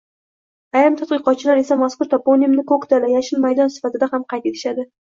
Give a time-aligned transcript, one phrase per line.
[0.79, 4.93] Ayrim tadqiqotchilar esa mazkur toponimni Ko‘k dala– yashil maydon sifatida ham qayd etishadi.